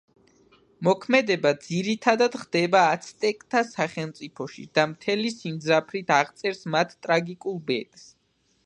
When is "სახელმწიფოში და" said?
3.69-4.87